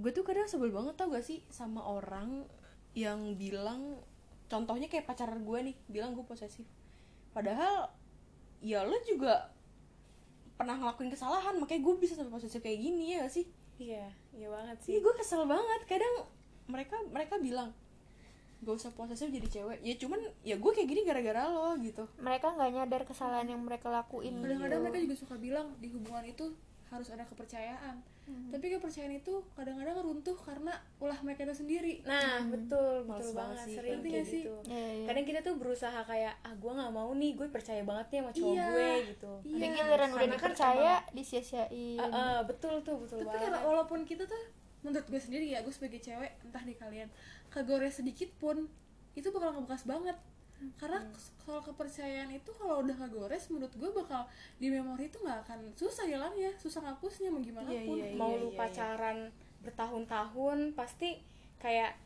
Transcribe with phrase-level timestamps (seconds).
[0.00, 2.48] gue tuh kadang sebel banget tau gak sih sama orang
[2.96, 4.00] yang bilang
[4.50, 6.66] contohnya kayak pacar gue nih bilang gue posesif.
[7.30, 7.92] Padahal
[8.64, 9.52] ya lo juga
[10.58, 13.46] pernah ngelakuin kesalahan makanya gue bisa sampai posesif kayak gini ya gak sih?
[13.78, 14.88] Iya iya banget sih.
[14.96, 15.80] Iya gue kesel banget.
[15.86, 16.26] Kadang
[16.66, 17.70] mereka mereka bilang
[18.60, 19.78] gak usah posesif jadi cewek.
[19.86, 22.08] Ya cuman ya gue kayak gini gara-gara lo gitu.
[22.18, 24.84] Mereka nggak nyadar kesalahan yang mereka lakuin kadang-kadang gitu.
[24.88, 26.52] mereka juga suka bilang di hubungan itu
[26.90, 28.02] harus ada kepercayaan
[28.50, 33.56] tapi kepercayaan itu kadang-kadang runtuh karena ulah mereka itu sendiri nah betul Males betul banget
[33.56, 34.42] banget sih sering kayak sih.
[34.42, 35.04] gitu iya.
[35.06, 38.30] kadang kita tuh berusaha kayak ah gue nggak mau nih gue percaya banget nih sama
[38.32, 38.66] cowok Iya.
[38.66, 39.54] gue gitu Iya.
[39.54, 43.58] Tapi giliran udah Karena kan dipercaya disia-siain Ah, ah, betul tuh betul tapi banget karena
[43.62, 44.42] walaupun kita tuh
[44.80, 47.08] menurut gue sendiri ya gue sebagai cewek entah di kalian
[47.48, 48.66] kagores sedikit pun
[49.12, 50.16] itu bakal ngebekas banget
[50.76, 51.00] karena
[51.40, 56.04] soal kepercayaan itu kalau udah kagores menurut gue bakal di memori itu nggak akan susah
[56.04, 58.58] hilangnya susah ngapusnya mau gimana Iya, pun iya, mau iya, lu iya.
[58.58, 59.18] pacaran
[59.60, 61.20] bertahun-tahun pasti
[61.56, 61.96] kayak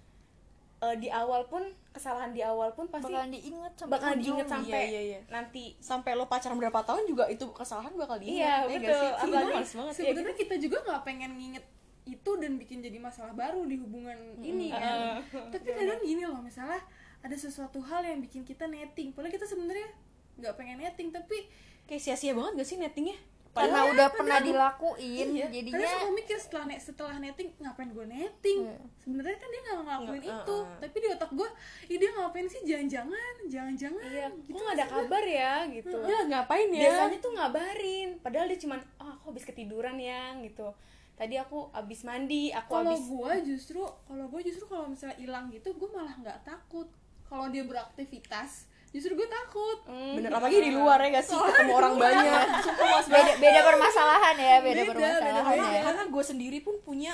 [0.80, 4.24] eh, di awal pun kesalahan di awal pun pasti bakalan diinget sampai bakalan ujung.
[4.38, 5.20] diinget sampai Iya, iya, iya.
[5.28, 8.94] nanti sampai lo pacaran berapa tahun juga itu kesalahan bakal diingat Iya, ya betul.
[8.94, 9.10] sih?
[9.20, 11.64] Apalagi males banget ya sebenarnya kita juga nggak pengen nginget
[12.04, 16.76] itu dan bikin jadi masalah baru di hubungan ini kan tapi kadang gini loh misalnya
[17.24, 19.16] ada sesuatu hal yang bikin kita netting.
[19.16, 19.88] Padahal kita sebenarnya
[20.36, 21.48] nggak pengen netting tapi
[21.88, 23.16] kayak sia-sia banget gak sih nettingnya?
[23.54, 25.46] Karena udah pernah dilakuin Iya.
[25.46, 28.58] jadinya kadang suka mikir setelah net setelah netting ngapain gue netting?
[28.66, 28.78] Iya.
[28.98, 30.78] sebenarnya kan dia nggak ngelakuin Nggak, itu uh, uh.
[30.82, 31.48] tapi di otak gue
[31.86, 32.60] ih dia ngapain sih?
[32.66, 34.10] Jangan-jangan jangan-jangan.
[34.10, 35.96] Iya gitu nggak ada kabar ya gitu.
[36.02, 36.82] Ya ngapain ya?
[36.82, 40.68] Biasanya tuh ngabarin padahal dia cuman oh aku habis ketiduran ya gitu.
[41.14, 45.46] Tadi aku habis mandi aku kalau habis gue justru kalau gue justru kalau misalnya hilang
[45.54, 46.90] gitu gue malah nggak takut
[47.28, 49.82] kalau dia beraktivitas justru gue takut.
[49.90, 51.34] Hmm, bener apalagi di luar ya gak sih?
[51.34, 52.46] Ketemu orang banyak.
[52.64, 53.06] Sumpah mas.
[53.10, 55.82] Beda beda permasalahan ya beda, Beda, permasalahan beda, ya.
[55.82, 57.12] Karena gue sendiri pun punya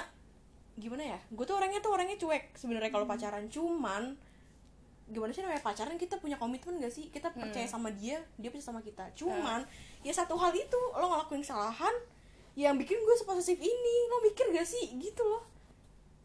[0.80, 3.48] gimana ya gue tuh orangnya tuh orangnya cuek sebenarnya kalau pacaran.
[3.48, 4.12] Cuman
[5.10, 7.08] gimana sih namanya pacaran kita punya komitmen gak sih?
[7.08, 9.08] Kita percaya sama dia dia percaya sama kita.
[9.16, 9.64] Cuman
[10.04, 11.96] ya satu hal itu lo ngelakuin kesalahan
[12.60, 13.96] yang bikin gue seposesif ini.
[14.12, 15.00] Lo mikir gak sih?
[15.00, 15.48] Gitu loh.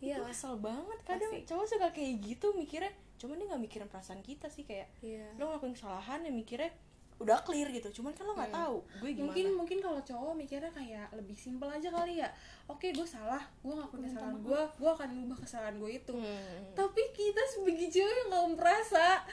[0.04, 0.20] Iya.
[0.28, 1.32] Kesel banget kadang.
[1.32, 1.48] Pasti.
[1.48, 5.36] cowok suka kayak gitu mikirnya cuman dia nggak mikirin perasaan kita sih kayak Iya.
[5.40, 6.72] lo ngelakuin kesalahan yang mikirnya
[7.16, 8.04] udah clear gitu.
[8.04, 9.32] Cuman kan lo nggak tahu gue gimana.
[9.32, 12.28] Mungkin mungkin kalau cowok mikirnya kayak lebih simpel aja kali ya.
[12.68, 14.90] Oke gue salah gue ngakuin kesalahan gue gue.
[14.92, 16.12] akan mengubah kesalahan gue itu.
[16.12, 19.24] Hmm, tapi kita sebagai cewek yang nggak merasa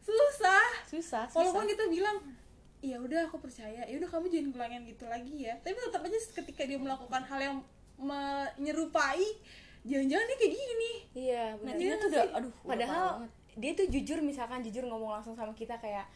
[0.00, 0.66] susah.
[0.88, 1.36] Susah susah.
[1.36, 2.16] Walaupun kita bilang
[2.80, 3.84] ya udah aku percaya.
[3.84, 5.54] Ya udah kamu jangan ngulangin gitu lagi ya.
[5.60, 7.56] Tapi tetap aja ketika dia melakukan hal yang
[7.98, 9.20] menyerupai
[9.88, 11.72] jangan-jangan dia kayak gini iya benar.
[11.74, 13.04] Nettingnya tuh udah aduh padahal
[13.58, 16.06] dia tuh jujur misalkan jujur ngomong langsung sama kita kayak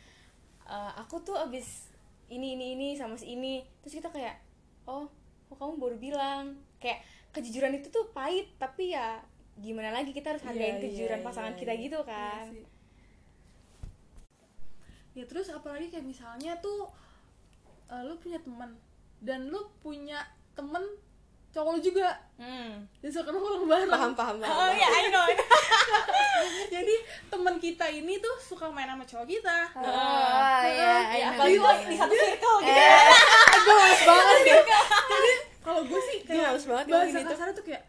[0.63, 1.91] "Eh, aku tuh abis
[2.29, 4.39] ini ini ini sama si ini terus kita kayak
[4.87, 5.11] oh
[5.49, 6.45] kok kamu baru bilang
[6.79, 7.03] kayak
[7.33, 9.21] kejujuran itu tuh pahit tapi ya
[9.59, 11.83] gimana lagi kita harus hargain Iya, kejujuran iya, pasangan iya, kita iya.
[11.85, 12.65] gitu kan Iya sih.
[15.13, 16.89] ya terus apalagi kayak misalnya tuh
[17.93, 18.73] eh, lu punya teman
[19.21, 20.25] dan lu punya
[20.57, 20.81] temen
[21.53, 22.09] cowok lu juga.
[22.43, 22.83] Hmm.
[22.99, 23.87] dan suka nongkrong bareng.
[23.87, 24.51] Paham paham paham.
[24.51, 25.27] Oh ya I know.
[26.75, 26.95] Jadi
[27.31, 29.59] teman kita ini tuh suka main sama cowok kita.
[29.79, 32.83] Oh iya ya, iya apalagi lo di satu circle gitu.
[32.83, 34.61] Eh, gue males banget deh
[35.13, 37.83] jadi kalau gue sih kayak males banget bahasa kasar tuh kayak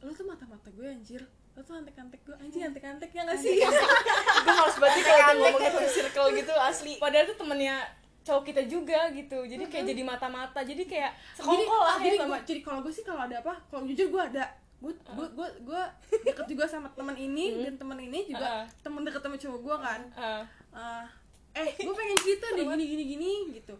[0.00, 1.22] lu tuh mata-mata gue anjir.
[1.52, 3.60] Lu tuh antek-antek gue anjir antek-antek ya gak sih?
[4.46, 6.94] Gue males banget sih kalau ngomongin satu circle gitu asli.
[6.96, 7.84] Padahal tuh temennya
[8.22, 9.38] cowok kita juga gitu.
[9.42, 10.60] Jadi kayak jadi mata-mata.
[10.60, 13.54] Jadi kayak sekongkol lah jadi ya sama gua- jadi kalau gue sih kalau ada apa
[13.66, 14.44] kalau jujur gue ada.
[14.78, 15.82] Gue gue gue gue
[16.22, 18.64] deket juga sama teman ini dan teman ini juga Uh.
[18.80, 20.00] temen deket sama cowok gue kan.
[20.14, 21.04] Eh, Ah,
[21.52, 23.74] eh gue pengen cerita deh gini gini gini gitu.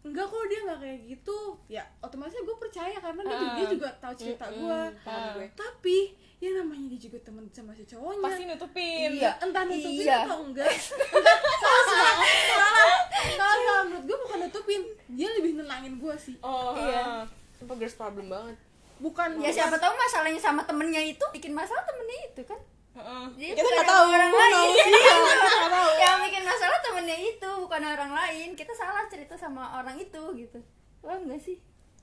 [0.00, 1.38] Enggak kok dia nggak kayak gitu.
[1.66, 5.46] Ya otomatis gue percaya karena dia, juga, dia juga tahu cerita gue paham gue.
[5.52, 5.98] tapi
[6.38, 8.22] ya namanya dia juga temen sama si cowoknya.
[8.22, 9.10] Pasti nutupin.
[9.12, 9.30] Iya.
[9.38, 10.18] entah nutupin Iya.
[10.22, 10.70] atau enggak.
[10.70, 12.16] Entah salah salah salah.
[13.34, 13.80] Salah salah.
[13.84, 14.80] Menurut gue bukan nutupin.
[15.10, 16.36] Dia lebih nenangin gue sih.
[16.40, 17.26] Oh iya.
[17.54, 18.54] sumpah girls problem banget.
[18.98, 22.58] Bukan ya siapa tahu masalahnya sama temennya itu bikin masalah temennya itu kan?
[22.94, 23.24] Heeh.
[23.32, 24.06] Jadi kita bukan nggak tahu.
[24.08, 24.68] orang lain?
[24.68, 28.48] Iya, kita yang bikin masalah temennya itu bukan orang lain.
[28.54, 30.58] Kita salah cerita sama orang itu gitu.
[30.98, 31.58] Wah enggak sih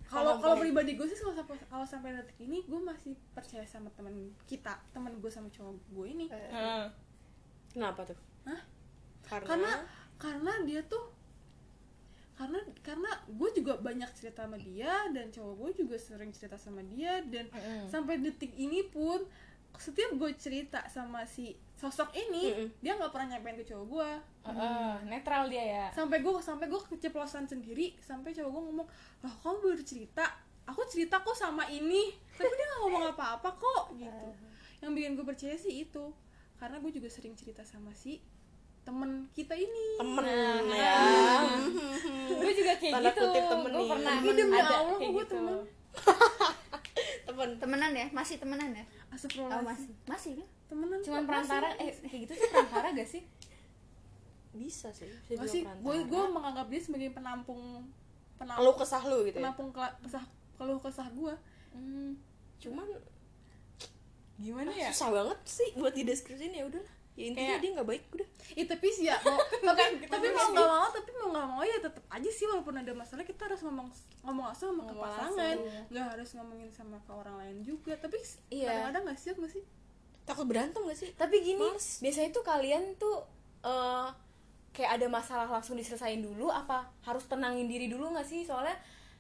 [0.05, 3.89] kalau kalau pribadi gue sih kalau sampai kalau sampai detik ini gue masih percaya sama
[3.97, 6.25] teman kita teman gue sama cowok gue ini.
[6.29, 6.85] Heeh.
[7.73, 8.19] kenapa tuh?
[8.47, 8.61] Hah?
[9.25, 9.71] karena, karena
[10.21, 11.11] karena dia tuh
[12.35, 16.83] karena karena gue juga banyak cerita sama dia dan cowok gue juga sering cerita sama
[16.83, 17.47] dia dan
[17.87, 19.23] sampai detik ini pun
[19.77, 22.67] setiap gue cerita sama si sosok ini Mm-mm.
[22.79, 24.09] dia nggak pernah nyampein ke cowok gue
[24.45, 25.85] Heeh, netral dia ya.
[25.89, 28.87] Sampai gue sampai gue keceplosan sendiri sampai cowok gue ngomong
[29.19, 30.25] loh kamu baru cerita?
[30.65, 32.13] Aku cerita kok sama ini.
[32.31, 34.27] Tapi dia nggak ngomong apa-apa kok gitu.
[34.79, 36.05] Yang bikin gue percaya sih itu.
[36.55, 38.21] Karena gue juga sering cerita sama si
[38.81, 39.97] temen kita ini.
[39.97, 40.95] Temen Nah, ya.
[42.29, 43.25] gue juga kayak Tanda gitu.
[43.25, 43.89] temen gue nih.
[43.89, 45.33] pernah demi ada Allah, kayak gue gitu.
[45.35, 45.57] temen.
[47.35, 47.59] Temen.
[47.59, 48.07] Temenan ya?
[48.15, 48.85] Masih temenan ya?
[49.43, 49.91] Oh masih.
[50.07, 50.31] masih.
[50.39, 50.47] Kan?
[50.71, 50.99] Temenan.
[51.03, 51.91] Cuman perantara masih.
[51.91, 53.23] eh kayak gitu sih perantara gak sih?
[54.55, 59.37] Bisa sih bisa masih gue gue menganggap dia sebagai penampung lu penampung kesah lu gitu
[59.39, 59.51] ya?
[59.51, 60.23] Penampung kela- kesah
[60.55, 61.33] keluh kesah gue
[61.75, 62.15] hmm.
[62.63, 62.87] cuman
[64.39, 64.95] gimana ya?
[64.95, 68.65] Susah banget sih buat dideskripsiin ya udahlah ya intinya Kayak- dia nggak baik udah Ih,
[68.65, 72.03] tapi sih ya mau tapi tapi mau nggak mau tapi mau nggak mau ya tetap
[72.05, 73.87] aja sih walaupun ada masalah kita harus ngomong
[74.21, 75.85] ngomong langsung sama ke Ngomong pasangan langsung.
[75.89, 78.19] nggak harus ngomongin sama ke orang lain juga tapi
[78.49, 78.67] Iya.
[78.69, 79.63] kadang-kadang nggak siap nggak sih
[80.23, 81.99] takut berantem gak sih tapi gini Males.
[81.99, 83.17] biasanya tuh kalian tuh
[83.61, 84.07] eh,
[84.71, 88.75] kayak ada masalah langsung diselesain dulu apa harus tenangin diri dulu nggak sih soalnya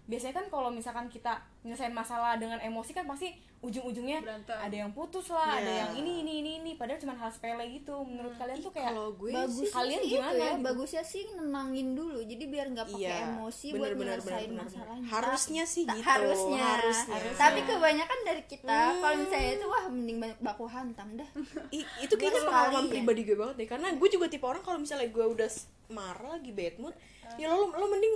[0.05, 4.53] biasanya kan kalau misalkan kita nyelesain masalah dengan emosi kan pasti ujung-ujungnya Berantem.
[4.53, 5.77] ada yang putus lah ada Iya.
[5.81, 9.09] yang ini ini ini ini padahal cuma hal sepele gitu menurut kalian tuh kayak kalau
[9.11, 10.61] gue bagus sih kalian sih gimana itu ya gitu?
[10.61, 14.45] bagusnya sih nenangin dulu jadi biar nggak pakai Iya, emosi bener, buat bener, nyelesain bener,
[14.45, 15.07] bener, masalahnya.
[15.09, 16.61] Harusnya sih ta- gitu, harusnya.
[16.71, 17.17] harusnya.
[17.35, 19.01] tapi kebanyakan dari kita Hmm.
[19.01, 21.29] kalau misalnya itu wah mending banyak baku hantam dah
[21.71, 22.91] I- itu kayaknya pengalaman ya.
[22.91, 25.49] pribadi gue banget deh karena gue juga tipe orang kalau misalnya gue udah
[25.87, 26.93] marah lagi bad mood
[27.35, 28.13] ya lo lo mending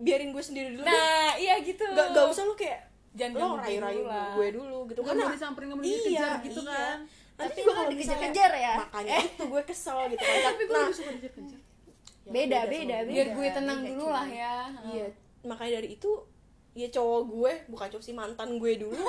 [0.00, 0.90] biarin gue sendiri dulu deh.
[0.90, 1.84] Nah iya gitu.
[1.92, 2.80] Gak, gak usah lo kayak
[3.14, 4.32] Jangan lo rayu-rayu dulu lah.
[4.34, 5.00] gue dulu gitu.
[5.00, 6.70] Nggak karena mau disamperin nggak mau iya, dikejar gitu iya.
[6.70, 6.98] kan.
[7.34, 8.74] Nanti Tapi juga kalau dikejar-kejar ya?
[8.78, 10.38] makanya itu gue kesel gitu kan.
[10.50, 11.60] Tapi gue nah, suka dikejar-kejar
[12.24, 13.12] ya beda beda gue.
[13.12, 14.56] biar beda, gue tenang beda, dulu lah ya.
[14.88, 15.06] Iya
[15.44, 16.10] makanya dari itu
[16.74, 18.98] ya cowok gue bukan cowok sih mantan gue dulu.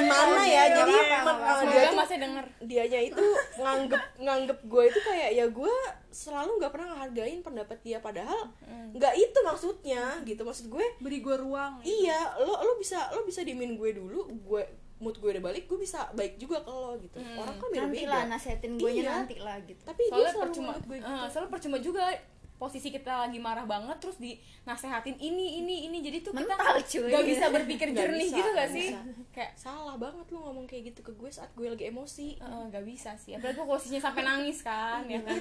[0.00, 0.49] Gimana ya,
[0.80, 1.72] jadi apa, apa, uh, apa.
[1.72, 2.44] dia masih denger.
[2.60, 5.74] dianya itu nganggep nganggep gue itu kayak ya gue
[6.08, 8.48] selalu nggak pernah ngehargain pendapat dia padahal
[8.96, 10.42] nggak itu maksudnya gitu.
[10.42, 12.04] Maksud gue beri gue ruang gitu.
[12.04, 14.62] iya lo lo bisa lo bisa diemin gue dulu gue
[15.00, 17.16] mood gue udah balik gue bisa baik juga ke lo gitu.
[17.34, 19.24] Orang kan beda nanti beda lah nasehatin gue Iya.
[19.24, 19.80] nanti lah gitu.
[19.80, 21.08] Tapi dia soalnya selalu percuma gue gitu.
[21.08, 22.04] eh, soalnya percuma juga
[22.60, 25.98] posisi kita lagi marah banget terus dinasehatin ini ini ini.
[26.04, 27.08] Jadi tuh kita Mental, cuy.
[27.08, 28.88] gak bisa berpikir jernih bisa, gitu gak nggak sih?
[28.92, 29.00] bisa.
[29.32, 32.36] kayak salah banget lo ngomong kayak gitu ke gue saat gue lagi emosi.
[32.36, 33.32] Eh, gak bisa sih.
[33.32, 35.40] Apalagi gue posisinya sampai nangis kan ya kan?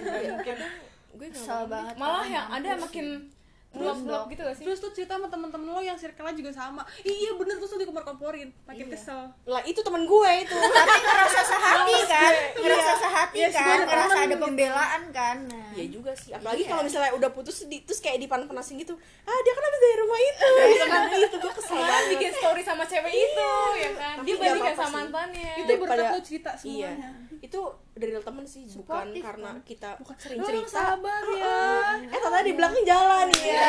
[1.12, 3.28] Gue kesel mau banget malah yang ada makin
[3.70, 3.78] sih.
[3.78, 4.64] blok-blok gitu gak sih?
[4.66, 6.82] Terus tuh cerita sama temen-temen lo yang circle-nya juga sama.
[7.00, 9.30] Iya bener terus tuh dikompor-komporin makin kesel.
[9.46, 10.56] Lah itu temen gue itu.
[10.80, 12.34] Tapi ngerasa sehati kan?
[12.58, 12.98] ngerasa Iya.
[13.00, 13.78] sehati Iya, kan?
[13.86, 14.42] ngerasa ada gitu.
[14.42, 15.38] pembelaan kan?
[15.46, 15.70] Nah.
[15.72, 16.70] Iya juga sih, apalagi Iya.
[16.70, 18.98] kalau misalnya udah putus di, terus kayak dipanas-panasin gitu.
[19.24, 21.02] Ah dia kan habis dari rumah itu, gitu kan?
[21.14, 22.04] itu gue kesel banget.
[22.10, 24.16] bikin story sama cewek itu ya kan?
[24.18, 27.60] Tapi dia apa-apa sama mantannya itu berkat lo cerita Iya, semuanya itu
[27.94, 29.64] dari real temen sih, bukan karena kan?
[29.64, 30.16] kita Bukan.
[30.18, 30.92] sering cerita.
[30.92, 31.56] sabar ya.
[32.02, 33.28] Eh ternyata di belakang jalan.
[33.40, 33.64] Ya.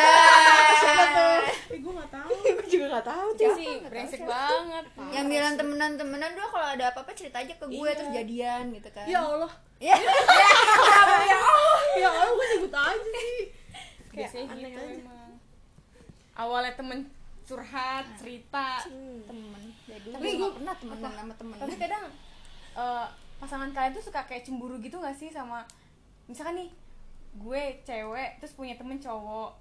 [0.82, 1.38] Siapa tuh?
[1.70, 2.30] eh gue gak tahu.
[2.32, 3.54] Gue juga gak tahu tuh.
[3.54, 3.74] sih.
[3.80, 4.84] Brengsek banget.
[5.08, 7.94] Yang bilang temenan-temenan doang kalau ada apa-apa cerita aja ke gue Iya.
[7.94, 9.06] terus jadian gitu kan.
[9.06, 9.52] Ya Allah.
[9.78, 9.94] Ya
[11.96, 13.38] ya Allah gue nyebut aja sih.
[14.10, 14.94] Biasanya aneh gitu aja.
[14.96, 15.30] emang.
[16.34, 16.98] Awalnya temen
[17.44, 18.82] curhat cerita.
[18.84, 19.20] Hmm.
[19.24, 19.62] temen.
[19.84, 22.04] Jadi Tapi gue pernah temenan sama temen tapi kadang
[22.72, 23.06] eh,
[23.40, 25.64] pasangan kalian tuh suka kayak cemburu gitu gak sih sama
[26.28, 26.70] misalkan nih
[27.40, 29.56] gue cewek terus punya temen cowok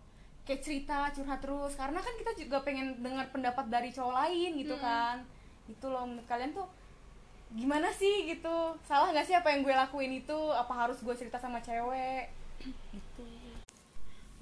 [0.49, 4.73] kayak cerita curhat terus karena kan kita juga pengen dengar pendapat dari cowok lain gitu
[4.81, 5.21] kan.
[5.69, 6.65] Itu loh menurut kalian tuh
[7.53, 8.74] gimana sih gitu?
[8.81, 10.39] Salah nggak sih apa yang gue lakuin itu?
[10.57, 12.33] Apa harus gue cerita sama cewek?
[12.65, 13.29] Gitu.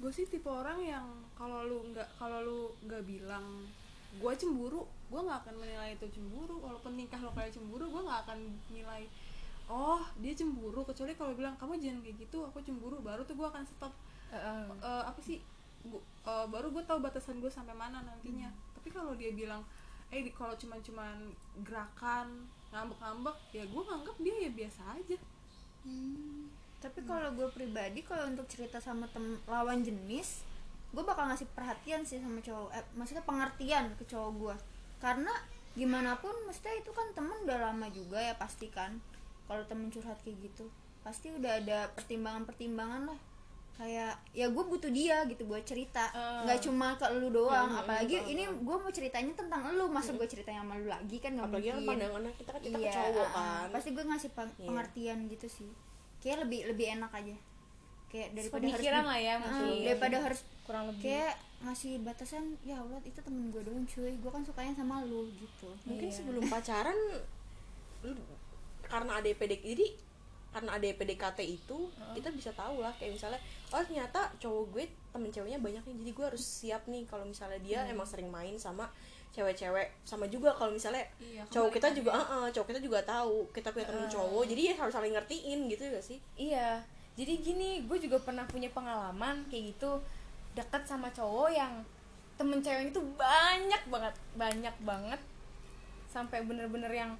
[0.00, 1.04] Gue sih tipe orang yang
[1.36, 3.68] kalau lu nggak kalau lu nggak bilang
[4.16, 6.56] gue cemburu gue nggak akan menilai itu cemburu.
[6.64, 8.40] Walaupun tingkah lo kayak cemburu gue nggak akan
[8.72, 9.04] nilai
[9.68, 13.46] oh dia cemburu kecuali kalau bilang kamu jangan kayak gitu aku cemburu baru tuh gue
[13.46, 13.92] akan stop.
[14.32, 14.64] Heeh.
[14.80, 15.38] Eh, apa sih?
[15.84, 18.48] Gu- eh, baru gue tahu batasan gue sampai mana nantinya.
[18.76, 19.60] Tapi kalau dia bilang
[20.08, 21.16] eh kalau cuman cuman
[21.62, 25.16] gerakan ngambek-ngambek ya gue nganggap dia ya biasa aja.
[25.84, 26.48] Hmm,
[26.78, 30.42] tapi kalau gue pribadi kalau untuk cerita sama tem lawan jenis
[30.88, 34.54] gue bakal ngasih perhatian sih sama cowok eh, maksudnya pengertian ke cowok gue
[34.98, 35.32] karena
[35.76, 38.96] gimana pun maksudnya itu kan temen udah lama juga ya pasti kan
[39.48, 40.68] kalau temen curhat kayak gitu
[41.00, 43.20] pasti udah ada pertimbangan-pertimbangan lah.
[43.74, 46.10] Kayak ya gue butuh dia gitu buat cerita.
[46.10, 46.42] Ah.
[46.42, 50.10] nggak cuma ke lu doang Hmm, apalagi betul, ini gue mau ceritanya tentang lu masa
[50.12, 52.82] gue ceritanya sama lu lagi kan nggak Apalagi kan mungkin pandangan kita kan kita ke
[52.82, 52.92] iya.
[52.92, 53.66] cowok kan.
[53.70, 54.66] pasti gue ngasih peng- Iya.
[54.66, 55.70] pengertian gitu sih.
[56.18, 57.36] Kayak lebih lebih enak aja.
[58.08, 61.02] Kayak daripada Pemikiran harus lah ya Ah, mungkin daripada harus kurang lebih.
[61.04, 64.12] kayak ngasih batasan ya Allah itu temen gue doang cuy.
[64.12, 65.70] Gue kan sukanya sama lu gitu.
[65.84, 66.16] Mungkin Iya.
[66.18, 66.98] sebelum pacaran
[68.02, 68.10] lu
[68.88, 69.86] karena ada PDK jadi
[70.48, 71.78] karena ada PDKT itu
[72.16, 73.36] kita bisa tahu lah kayak misalnya
[73.68, 77.60] oh ternyata cowok gue temen ceweknya banyak nih jadi gue harus siap nih kalau misalnya
[77.60, 77.92] dia Hmm.
[77.92, 78.88] emang sering main sama
[79.28, 83.44] cewek-cewek sama juga kalau misalnya Iya, cowok kita juga eh, eh, cowok kita juga tahu
[83.52, 86.18] kita punya temen cowok jadi ya harus saling ngertiin gitu gak sih?
[86.34, 86.80] Iya,
[87.12, 90.00] jadi gini, gue juga pernah punya pengalaman kayak gitu
[90.54, 91.84] deket sama cowok yang
[92.34, 95.20] temen cewek itu banyak banget, banyak banget,
[96.06, 97.12] sampai bener-bener yang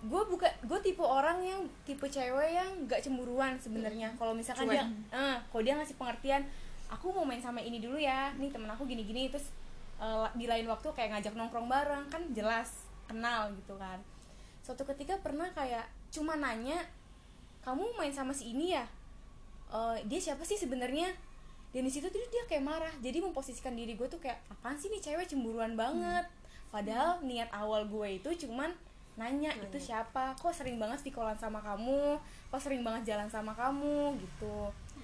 [0.00, 4.08] gue buka gue tipe orang yang tipe cewek yang gak cemburuan sebenarnya.
[4.16, 4.80] Kalau misalkan Cuek.
[4.80, 6.42] dia eh kalau dia ngasih pengertian
[6.88, 8.32] aku mau main sama ini dulu ya.
[8.40, 9.28] Nih temen aku gini-gini.
[9.28, 9.52] Terus
[10.00, 14.00] eh, di lain waktu kayak ngajak nongkrong bareng kan jelas kenal gitu kan.
[14.64, 16.80] Suatu ketika pernah kayak cuma nanya
[17.60, 18.88] kamu main sama si ini ya?
[19.68, 21.12] Eh, dia siapa sih sebenarnya?
[21.70, 22.94] Dan di situ tuh dia kayak marah.
[23.04, 26.24] Jadi memposisikan diri gue tuh kayak apaan sih nih cewek cemburuan banget.
[26.72, 28.72] Padahal niat awal gue itu cuman
[29.20, 30.32] nanya itu siapa?
[30.40, 32.16] Kok sering banget vikolan sama kamu?
[32.48, 34.16] Kok sering banget jalan sama kamu?
[34.16, 34.56] Gitu.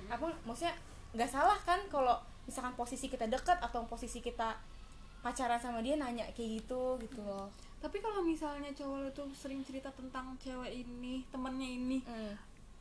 [0.09, 0.73] Apa maksudnya
[1.13, 2.17] nggak salah kan kalau
[2.49, 4.57] misalkan posisi kita dekat atau posisi kita
[5.21, 7.51] pacaran sama dia nanya kayak gitu gitu loh.
[7.83, 12.35] Tapi kalau misalnya cowok tuh sering cerita tentang cewek ini temennya ini Hmm.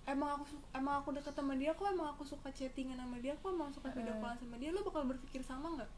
[0.05, 3.49] emang aku emang aku deket sama dia kok emang aku suka chattingan sama dia kok
[3.49, 5.89] emang suka video callan sama dia lu bakal berpikir sama nggak?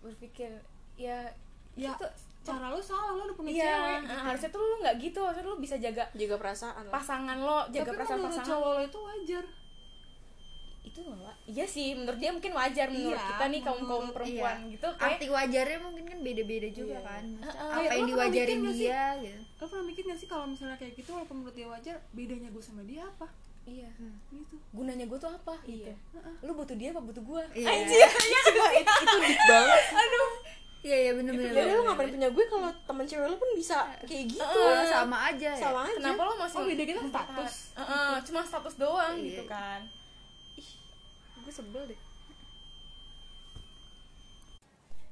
[0.00, 0.50] Berpikir
[0.96, 1.28] ya
[1.76, 1.92] ya.
[1.92, 2.06] Itu
[2.44, 4.00] cara lu salah lu udah punya iya cewek.
[4.06, 6.84] eh, harusnya tuh lu nggak gitu harusnya lu bisa jaga juga perasaan.
[6.88, 8.82] pasangan lo jaga tapi perasaan pasangan cowok lo.
[8.82, 9.44] itu wajar.
[10.84, 14.56] Itu nggak iya sih menurut dia mungkin wajar menurut Iya, kita nih kaum kaum perempuan
[14.60, 14.70] Iya.
[14.70, 17.00] gitu kayak arti wajarnya mungkin kan beda-beda juga Iya.
[17.02, 17.24] kan.
[17.34, 17.72] Maksudnya Heeh.
[17.72, 18.84] apa Iya, yang diwajarin nggak sih?
[18.84, 19.40] dia gitu.
[19.54, 22.62] Lo pernah mikir gak sih kalau misalnya kayak gitu walaupun menurut dia wajar bedanya gue
[22.62, 23.26] sama dia apa?
[23.64, 23.88] Iya.
[24.28, 24.54] Gitu.
[24.70, 25.54] Gunanya gue tuh apa?
[25.64, 25.88] Gitu
[26.40, 27.66] lu butuh dia apa butuh gue Iya.
[27.66, 28.04] anjir.
[28.04, 29.82] Coba, itu, itu deep banget.
[29.90, 30.28] Aduh
[30.84, 33.78] iya iya bener-bener ya udah lu ngapain punya gue kalau temen cewek lu pun bisa
[34.04, 37.54] kayak gitu Oh, sama aja ya sama aja kenapa lo masih Oh, beda kita status.
[37.74, 39.26] Heeh, cuma status doang Iya.
[39.26, 39.80] gitu kan
[41.40, 42.00] gue sebel deh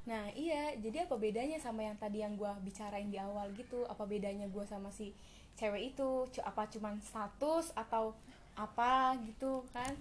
[0.03, 3.87] Nah iya, jadi apa bedanya sama yang tadi yang gue bicarain di awal gitu?
[3.87, 5.15] Apa bedanya gue sama si
[5.55, 6.09] cewek itu?
[6.27, 8.11] Cu- Apa cuman status atau
[8.53, 9.95] apa gitu kan?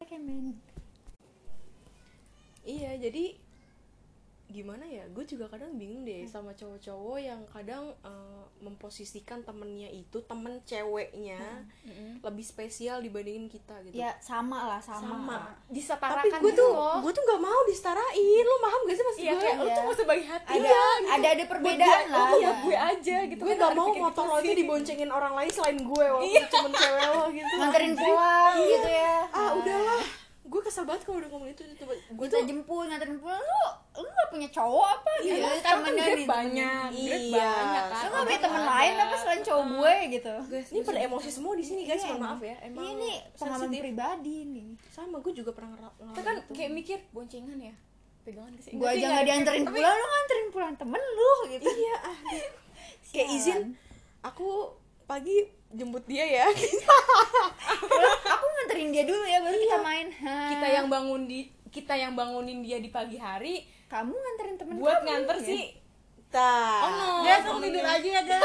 [0.00, 0.52] kayak main
[2.62, 3.40] iya jadi
[4.54, 10.22] gimana ya gue juga kadang bingung deh sama cowok-cowok yang kadang eh, memposisikan temennya itu
[10.22, 11.42] temen ceweknya
[12.22, 13.92] lebih spesial dibandingin kita gitu.
[13.94, 15.36] Ya sama lah sama, Sama.
[15.66, 18.44] Disetarakan tapi gue gitu tuh gue tuh nggak mau disetarain.
[18.44, 19.42] Lo paham gak sih maksud Iya gue?
[19.42, 19.64] kayak Iya.
[19.66, 23.42] tuh gak usah bagi hati ada ya, ada ada perbedaan lah Iya gue aja gitu
[23.42, 26.44] gue kan, gak ada mau motor gitu lo itu diboncengin orang lain selain gue walaupun
[26.46, 27.54] temen cewek lo gitu.
[27.58, 29.16] Nganterin pulang gitu ya.
[29.28, 30.02] Ah udahlah.
[30.44, 33.64] Gue kesel banget kalau udah ngomong itu gue gue tuh jemput nganterin pulang lu
[33.96, 35.12] lu gak punya cowok apa?
[35.20, 37.48] Gitu Iya, kan temennya nih banyak, Iya.
[37.52, 38.02] banyak kan.
[38.04, 40.34] lu punya temen lain apa selain cowok gue gitu.
[40.68, 42.56] Ini pada emosi semua di sini guys Iya, mohon maaf ya.
[42.60, 45.74] Emang ini pengalaman pribadi nih sama gue juga pernah
[46.10, 46.52] Kita kan itu.
[46.52, 47.74] kayak mikir boncengan ya,
[48.20, 48.74] pegangan ke sini.
[48.74, 51.66] gue aja gak dianterin pulang lu nganterin pulang temen lu gitu.
[51.66, 52.18] Iya ah
[53.12, 53.60] kayak izin
[54.20, 54.74] aku
[55.04, 56.46] pagi jemput dia ya.
[58.26, 60.06] Aku nganterin dia dulu ya baru kita main.
[60.16, 60.34] Ha.
[60.50, 64.98] Kita yang bangun di kita yang bangunin dia di pagi hari kamu nganterin temen buat
[64.98, 65.46] kamu, nganter ya.
[65.46, 65.64] sih.
[66.28, 67.08] tak Oh no.
[67.22, 68.42] dia tuh tidur aja ya guys.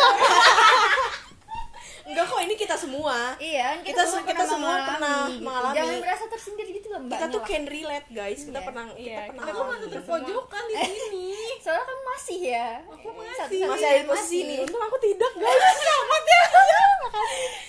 [2.02, 3.38] Enggak kok ini kita semua.
[3.38, 5.42] Iya kan Kita se- kita semua pernah gitu.
[5.42, 5.76] mengalami.
[5.76, 7.14] jangan merasa tersindir gitu loh mbak.
[7.14, 8.40] Kita tuh can relate guys.
[8.42, 8.66] Kita Iya.
[8.66, 11.26] pernah kita Iya, pernah kita aku masih terpojokan di sini.
[11.64, 12.68] Soalnya kan masih ya.
[12.88, 13.58] Aku masih.
[13.64, 14.56] Masih ada di posisi ini.
[14.60, 15.60] Untung aku tidak guys.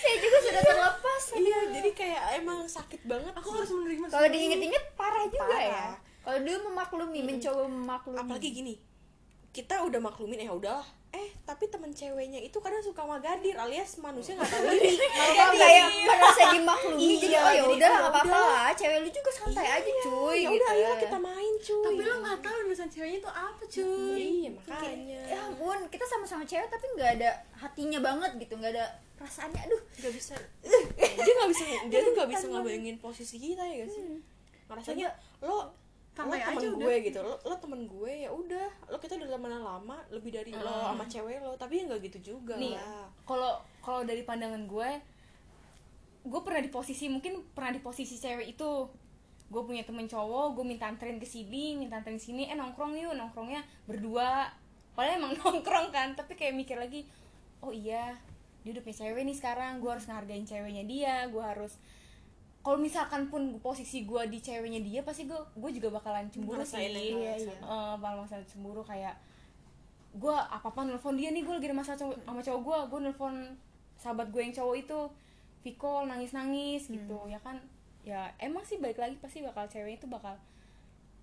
[0.01, 1.23] Saya juga sudah terlepas.
[1.35, 3.33] Iya jadi kayak emang sakit banget.
[3.35, 5.61] Aku harus menerima kalau semua diinget-inget parah juga Parah.
[5.63, 5.85] ya
[6.31, 8.23] kalau dulu memaklumi mencoba memaklumi.
[8.23, 8.75] Apalagi gini
[9.51, 10.87] kita udah maklumin ya udahlah.
[11.11, 14.95] Eh tapi temen ceweknya itu kadang suka magadir alias manusia nggak tahu diri.
[15.19, 18.47] Kalau kayak merasa dimaklumi Iya, jadi oh ya udah nggak apa-apa udah.
[18.47, 21.83] lah cewek lu juga santai aja cuy ya gitu udah ayo kita main cuy.
[21.83, 24.23] Tapi lo nggak tahu urusan ceweknya itu apa cuy.
[24.23, 25.21] Iya makanya.
[25.27, 28.87] ya ampun kita sama-sama cewek tapi nggak ada hatinya banget gitu nggak ada
[29.19, 29.61] perasaannya.
[29.67, 29.83] Aduh.
[29.99, 30.35] Nggak bisa.
[30.95, 34.03] Dia nggak bisa dia tuh nggak bisa ngebayangin posisi kita ya gak sih?
[34.71, 35.11] Ngerasanya
[35.43, 35.75] lo
[36.27, 37.07] lo temen aja gue udah.
[37.07, 37.19] gitu.
[37.23, 38.69] Lo, lo temen gue ya udah.
[38.91, 41.53] Lo kita udah temenan lama lebih dari lo sama cewek lo.
[41.57, 42.77] Tapi ya nggak gitu juga Nih,
[43.25, 44.91] kalau kalau dari pandangan gue,
[46.27, 48.71] gue pernah di posisi mungkin pernah di posisi cewek itu.
[49.51, 53.19] Gue punya temen cowok, gue minta anterin ke sini, minta anterin sini, eh nongkrong yuk,
[53.19, 54.47] nongkrongnya berdua.
[54.95, 57.03] Padahal emang nongkrong kan, tapi kayak mikir lagi,
[57.59, 58.15] oh iya,
[58.63, 61.83] dia udah punya cewek nih sekarang, gue harus ngehargain ceweknya dia, gue harus
[62.61, 66.93] kalau misalkan pun posisi gue di ceweknya dia pasti gue gue juga bakalan cemburu Ngerasain
[66.93, 67.17] sih.
[67.17, 67.57] Iya, iya.
[67.57, 69.17] Eh, bakal masalah cemburu kayak
[70.11, 73.01] gue apa apa nelfon dia nih gue lagi ada masalah cowok, sama cowok gue gue
[73.09, 73.35] nelfon
[73.97, 74.99] sahabat gue yang cowok itu
[75.61, 77.57] Viko nangis nangis gitu ya kan?
[78.05, 80.37] Ya emang sih balik lagi pasti bakal cewek itu bakal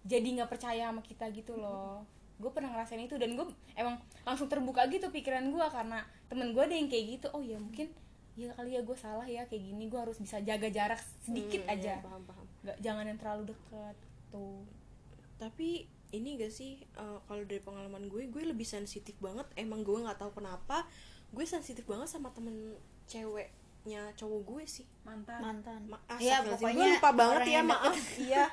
[0.05, 2.01] jadi nggak percaya sama kita gitu loh.
[2.41, 3.45] Gue pernah ngerasain itu dan gue
[3.77, 7.27] emang langsung terbuka gitu pikiran gue karena temen gue ada yang kayak gitu.
[7.33, 7.93] Oh ya mungkin
[8.37, 11.73] ya kali ya gue salah ya kayak gini gue harus bisa jaga jarak sedikit Hmm,
[11.73, 11.91] aja.
[11.91, 12.45] iya, paham paham.
[12.61, 13.95] Nggak jangan yang terlalu deket
[14.29, 14.61] tuh.
[15.35, 15.69] Tapi
[16.09, 19.49] ini gak sih eh, kalau dari pengalaman gue gue lebih sensitif banget.
[19.55, 20.85] Emang gue nggak tahu kenapa
[21.27, 22.77] gue sensitif banget sama temen
[23.07, 24.85] ceweknya cowok gue sih.
[25.01, 25.41] Mantan.
[25.41, 25.81] Mantan.
[25.83, 26.53] Ma ah, Iya, astagfirullahaladzim.
[26.53, 27.95] pokoknya gue lupa banget ya maaf.
[28.17, 28.45] iya.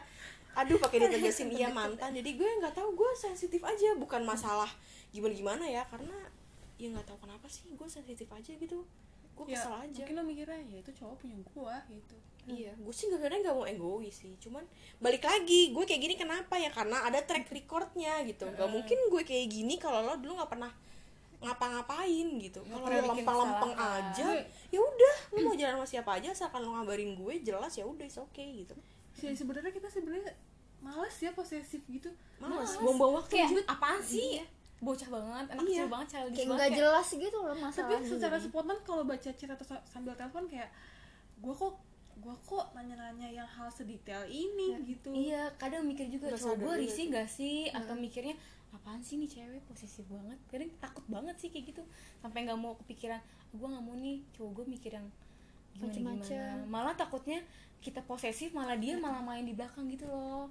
[0.55, 2.11] Aduh pakai ditegasin iya mantan.
[2.11, 3.93] Jadi gue nggak tahu gue sensitif aja.
[3.95, 4.71] Bukan masalah
[5.11, 6.17] gimana gimana ya karena
[6.75, 8.83] ya nggak tahu kenapa sih gue sensitif aja gitu
[9.35, 10.03] gue ya kesel aja.
[10.07, 12.17] mungkin lo mikirnya ya itu cowok punya gua gitu.
[12.45, 14.61] Iya, gue sih sebenarnya nggak mau egois sih, cuman
[15.01, 16.69] balik lagi gue kayak gini kenapa ya?
[16.69, 18.45] Karena ada track recordnya gitu.
[18.53, 20.69] Gak mungkin gue kayak gini kalau lo dulu nggak pernah
[21.41, 22.61] ngapa-ngapain gitu.
[22.69, 27.17] Kalau lo lempeng-lempeng aja, ya udah, lo mau jalan sama siapa aja, asalkan lo ngabarin
[27.17, 28.77] gue jelas ya udah, oke okay gitu.
[29.17, 30.37] sih sebenarnya kita sebenarnya
[30.85, 32.13] males ya posesif gitu.
[32.45, 33.41] Males, buang-buang waktu.
[33.41, 34.45] Kayak apaan sih
[34.85, 35.69] bocah banget anak Iya.
[35.75, 38.45] kecil banget childish kayak banget nggak kayak, jelas gitu loh tapi masalahnya secara jadi.
[38.45, 40.69] spontan kalau baca cerita sa- sambil telepon kayak
[41.41, 41.75] gua kok
[42.15, 45.11] gua kok nanya-nanya yang hal sedetail ini gitu.
[45.11, 47.13] Iya kadang mikir juga cowok gue risih sih.
[47.13, 47.59] gak sih?
[47.69, 48.39] Atau mikirnya
[48.71, 50.39] apaan sih nih cewek posesif banget.
[50.47, 51.83] Kadang takut banget sih kayak gitu
[52.19, 53.19] sampai nggak mau kepikiran
[53.51, 55.07] gue nggak mau nih cowok gue mikir yang
[55.75, 57.43] gimana gimana malah takutnya
[57.79, 60.47] kita posesif malah dia malah main di belakang gitu loh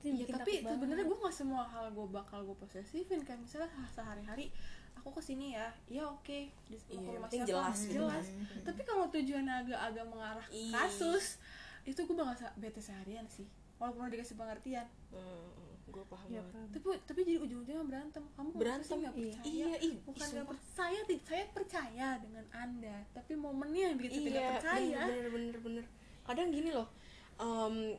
[0.00, 3.20] itu yang Iya, bikin tapi sebenarnya gue nggak semua hal gue bakal gue posesifin.
[3.20, 4.48] Kayak misalnya sehari-hari
[4.92, 6.40] aku ke sini ya ya oke.
[6.66, 7.46] Dis- mau Iya, ke yang rumah siapa?
[7.46, 7.76] jelas.
[7.78, 8.26] gitu jelas
[8.62, 10.68] tapi kalau tujuannya agak-agak mengarah Ih.
[10.70, 11.36] kasus
[11.82, 13.44] itu gue bakal bete seharian sih.
[13.76, 14.84] Walaupun udah dikasih pengertian.
[15.08, 15.48] Hmm,
[15.86, 16.68] gue paham Iya, banget.
[16.70, 18.24] tapi tapi jadi ujung-ujungnya berantem.
[18.30, 19.24] Kamu Berantem, nggak iya.
[19.32, 19.48] percaya.
[19.48, 24.36] Iya, ih, bukan nggak percaya saya percaya dengan anda tapi momennya yang bikin saya tidak
[24.38, 25.00] iya percaya.
[25.06, 25.84] bener bener bener.
[26.22, 26.88] Kadang gini loh
[27.36, 27.96] em,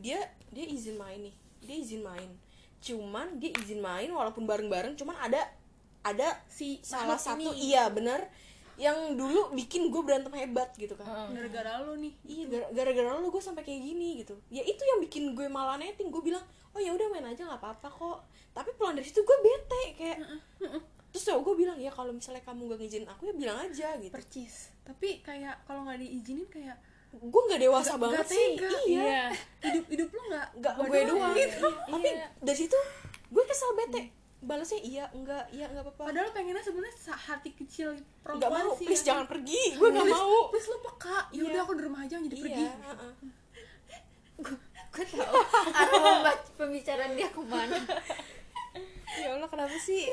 [0.00, 0.18] dia
[0.50, 1.34] dia izin main nih.
[1.60, 2.30] Dia izin main.
[2.80, 5.40] Cuman dia izin main walaupun bareng bareng cuman ada
[6.00, 7.70] ada si salah satu ini.
[7.70, 8.24] iya bener
[8.80, 11.04] yang dulu bikin gue berantem hebat gitu kan.
[11.28, 12.16] Gara-gara lo nih.
[12.24, 14.40] Iya gara- gara-gara lo gue sampai kayak gini gitu.
[14.48, 16.08] Ya itu yang bikin gue malah netting.
[16.08, 16.40] Gue bilang
[16.72, 18.18] oh ya udah main aja nggak apa-apa kok.
[18.56, 20.18] Tapi pulang dari situ gue bete kayak
[21.12, 24.14] terus cowok gue bilang ya kalau misalnya kamu gak ngizinin aku ya bilang aja gitu.
[24.14, 24.72] Percis.
[24.88, 26.80] Tapi kayak kalau nggak diizinin kayak
[27.12, 28.46] gue nggak dewasa Nggak- banget nggak sih.
[28.54, 28.70] tega.
[28.84, 29.02] iya.
[29.02, 29.24] Iya.
[29.62, 31.68] Hidup hidup lo nggak nggak gue doang gitu.
[31.84, 32.26] tapi Iya.
[32.38, 32.78] dari situ
[33.26, 34.02] gue kesel bete.
[34.40, 36.02] Balasnya iya enggak iya enggak apa-apa.
[36.06, 38.72] Padahal pengennya sebenarnya hati kecil nggak perempuan mau.
[38.74, 39.08] sih please ya.
[39.12, 39.62] jangan pergi.
[39.74, 40.38] Gue nggak mau.
[40.48, 41.18] please lo peka.
[41.28, 41.62] Ya udah Iya.
[41.62, 42.64] aku di rumah aja jadi iya pergi.
[42.64, 43.12] heeh.
[44.90, 45.34] gue tahu
[45.76, 47.76] arah membaca pembicaraan dia ke mana.
[49.12, 50.06] Ya allah kenapa sih?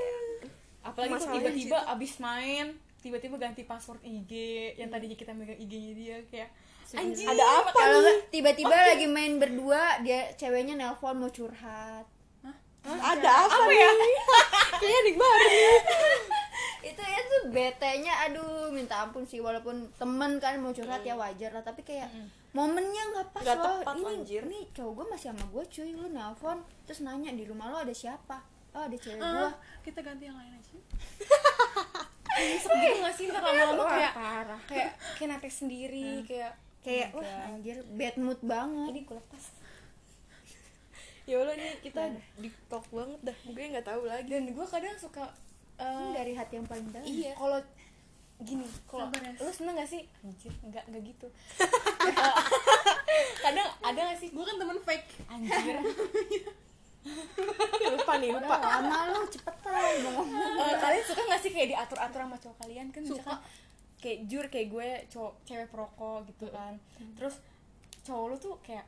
[0.82, 4.32] Apalagi tiba-tiba abis main tiba-tiba ganti password IG
[4.76, 6.50] yang tadinya kita megang IG-nya dia kayak
[6.94, 8.18] anjing ada apa kalau nih?
[8.30, 12.08] tiba-tiba lagi main berdua dia ceweknya nelpon mau curhat.
[12.88, 13.92] Ada apa, ya?
[14.80, 15.80] kayaknya adik baru nih
[16.88, 21.60] itu itu betenya aduh minta ampun sih walaupun temen kan mau curhat ya wajar lah
[21.60, 22.08] tapi kayak
[22.56, 23.66] momennya nggak pas Nggak loh.
[23.84, 24.42] tepat, ini anjir.
[24.48, 25.92] ini cowok gue masih sama gue cuy.
[25.92, 28.40] Lu nelpon terus nanya di rumah lo ada siapa?
[28.72, 29.52] Oh ada cewek Ah, gue
[29.84, 30.72] kita ganti yang lain aja.
[32.38, 33.26] Nyesek gitu gak sih?
[33.28, 34.62] Ntar lama-lama kayak parah.
[34.64, 38.90] kayak kayak netes sendiri kayak kayak Oh wah anjir bad mood banget.
[38.94, 39.46] Ini gue lepas
[41.28, 42.04] ya allah nih kita
[42.40, 43.38] di talk banget dah.
[43.44, 44.30] Gue nggak tahu lagi.
[44.32, 45.28] Dan gue kadang suka
[45.78, 47.06] Ini dari hati yang paling dalam.
[47.06, 47.36] iya.
[47.36, 47.60] Kalau
[48.38, 50.06] gini kalau lu seneng gak sih?
[50.22, 51.28] Anjir enggak enggak gitu.
[53.44, 54.30] Kadang ada gak sih?
[54.30, 55.10] Gue kan temen fake.
[55.26, 55.76] Anjir.
[57.98, 58.56] Lupa nih lupa.
[58.60, 59.74] Udah lama lo cepetan
[60.06, 60.28] ngomong.
[60.38, 62.88] Eh, kalian suka gak sih kayak diatur atur sama cowok kalian?
[62.94, 63.40] Kan misalkan
[63.98, 66.78] kayak jur kayak gue cowok cewek perokok gitu kan.
[67.18, 67.42] Terus
[68.06, 68.86] cowok lu tuh kayak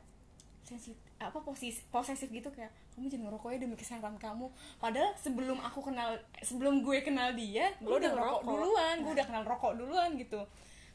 [0.64, 4.46] sensitif apa posis posesif gitu kayak kamu jangan ngerokok ya demi kesehatan kamu.
[4.78, 9.26] Padahal sebelum aku kenal sebelum gue kenal dia gue Lo udah ngerokok duluan gue udah
[9.26, 10.40] kenal rokok duluan gitu.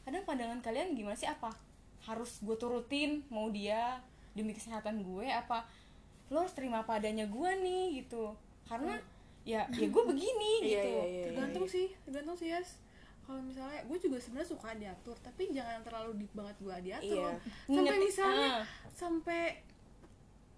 [0.02, 1.28] Kadang pandangan kalian gimana sih?
[1.28, 1.52] Apa
[2.06, 4.00] harus gue turutin mau dia
[4.32, 5.28] demi kesehatan gue?
[5.28, 5.68] Apa
[6.32, 8.34] lo harus terima apa adanya gue nih gitu.
[8.66, 8.98] Karena
[9.46, 10.90] ya ya gue begini Iya, gitu.
[10.90, 12.82] iya, iya, tergantung sih tergantung sih yes
[13.26, 17.32] kalau misalnya gue juga sebenarnya suka diatur tapi jangan terlalu deep banget gue diatur Iya.
[17.66, 18.64] sampai Nginget- misalnya ah.
[18.92, 19.42] sampai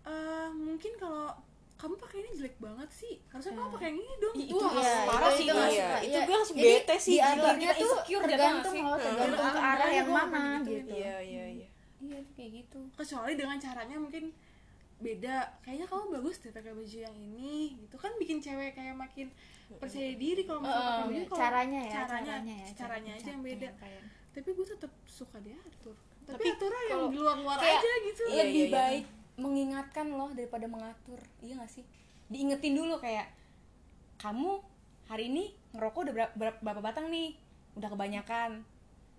[0.05, 1.33] eh, mungkin kalau
[1.75, 4.97] kamu pakai ini jelek banget sih harusnya kamu pakai yang ini dong itu Wah, Iya,
[5.07, 5.91] parah itu- sih itu iya.
[5.97, 6.21] itu Iya.
[6.21, 7.31] gue langsung Jadi, bete sih di gila.
[7.31, 11.69] aturnya Kita tuh tergantung loh tergantung ke arah yang mana gitu iya iya iya
[12.01, 14.25] iya kayak gitu kecuali dengan caranya mungkin
[14.99, 15.37] beda.
[15.63, 17.97] Kayaknya kamu bagus deh pakai baju yang ini gitu.
[17.99, 19.31] Kan bikin cewek kayak makin
[19.77, 23.43] percaya diri kalau misalnya pakai baju kalau caranya ya caranya caranya ya caranya aja yang
[23.45, 23.69] beda.
[23.69, 24.05] penyampaian.
[24.33, 25.97] tapi gue tetap suka diatur.
[26.29, 28.23] Tapi, Tapi aturnya yang di luar-luar kayak aja gitu.
[28.29, 28.77] Iya, lebih iya, iya.
[28.77, 29.05] baik
[29.39, 31.21] mengingatkan loh daripada mengatur.
[31.41, 31.85] Iya gak sih?
[32.29, 33.33] Diingetin dulu kayak
[34.21, 34.61] kamu
[35.09, 37.39] hari ini ngerokok udah berapa, berapa batang nih?
[37.79, 38.67] Udah kebanyakan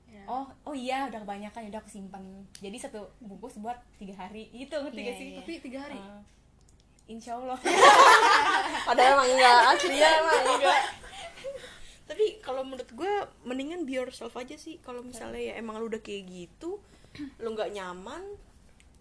[0.10, 0.24] Ya.
[0.26, 2.24] oh oh iya udah kebanyakan udah aku simpan
[2.56, 5.38] jadi satu bungkus buat tiga hari gitu ngerti Iya, gak sih iya.
[5.38, 6.22] tapi tiga hari Eh,
[7.08, 7.58] insya allah
[8.88, 10.82] padahal emang enggak aslinya emang enggak
[12.06, 13.12] tapi kalau menurut gue
[13.44, 16.82] mendingan be yourself aja sih kalau misalnya ya emang lu udah kayak gitu
[17.38, 18.22] lu nggak nyaman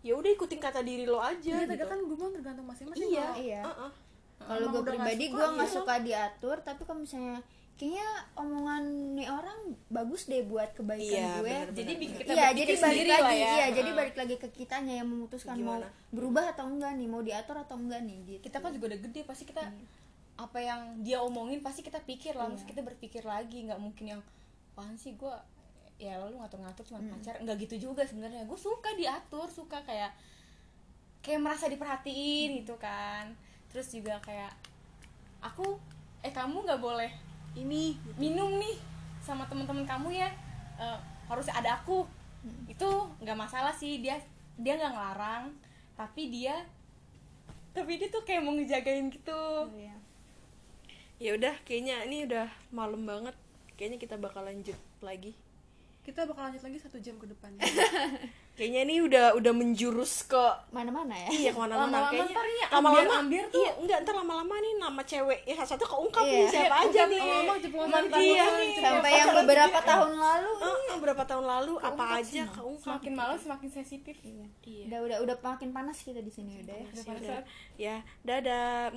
[0.01, 1.85] ya udah ikutin kata diri lo aja Iya, gitu.
[1.85, 3.61] kan gue bilang tergantung masing-masing iya kalau- Iya.
[3.63, 3.91] uh-uh.
[4.39, 5.75] kalau Emang gue pribadi gue nggak iya.
[5.75, 7.41] suka diatur tapi kalau misalnya
[7.79, 8.83] kayaknya omongan
[9.15, 11.47] nih orang bagus deh buat kebaikan Iya, gue.
[11.47, 13.51] bener, jadi bener, kita iya jadi balik sendiri lagi lah ya.
[13.55, 13.99] iya jadi Heeh.
[14.03, 15.89] balik lagi ke kitanya yang memutuskan mau Gimana?
[16.11, 18.39] berubah atau enggak nih mau diatur atau enggak nih gitu.
[18.43, 19.63] Kita kan juga udah gede pasti kita
[20.39, 22.51] apa yang dia omongin pasti kita pikir lah.
[22.51, 24.21] Terus kita berpikir lagi nggak mungkin yang
[24.75, 25.35] apaan sih gue
[25.99, 27.39] ya lu ngatur-ngatur cuma pacar.
[27.39, 28.43] Nggak gitu juga sebenarnya.
[28.43, 30.11] Gue suka diatur suka kayak
[31.23, 33.39] kayak merasa diperhatiin gitu kan.
[33.71, 34.51] Terus juga kayak
[35.39, 35.79] aku
[36.23, 37.11] eh kamu nggak boleh
[37.55, 38.77] ini minum nih
[39.23, 40.31] sama teman-teman kamu ya.
[40.77, 42.05] Eh, harus ada aku.
[42.69, 42.89] Itu
[43.23, 44.01] nggak masalah sih.
[44.01, 44.19] Dia
[44.59, 45.53] dia nggak ngelarang.
[45.95, 46.67] Tapi dia
[47.77, 49.71] tapi dia tuh kayak mau ngejagain gitu.
[49.77, 49.97] Iya.
[51.19, 53.35] ya udah kayaknya ini udah malam banget.
[53.79, 55.35] Kayaknya kita bakal lanjut lagi.
[56.03, 57.53] Kita bakal lanjut lagi satu jam ke depan
[58.59, 61.29] kayaknya ini udah udah menjurus ke mana-mana ya?
[61.31, 61.87] Iya ke mana-mana.
[61.95, 63.59] Lama-lama kayaknya ya, lama-lama ambiar-ambiar tuh.
[63.63, 66.35] iya enggak ntar lama-lama nih nama cewek ya satu keungkap Iya.
[66.35, 67.21] nih siapa Iya, aja nih.
[67.71, 68.47] Lama-lama iya.
[68.77, 70.51] sampai yang beberapa tahun lalu.
[70.59, 72.83] Eh, eh, berapa tahun lalu apa aja keungkap.
[72.83, 74.17] Semakin malam semakin sensitif.
[74.27, 74.47] Iya.
[74.91, 76.87] Udah udah udah makin panas kita di sini udah ya.
[76.91, 77.41] Ya udah.
[77.79, 77.97] ya.
[78.27, 78.91] Dadah.